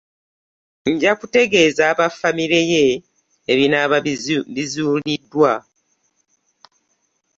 [0.91, 2.85] Nja kutegeeza aba ffAmire ye
[3.51, 3.97] ebinaaba
[4.55, 5.53] bizuuliddwa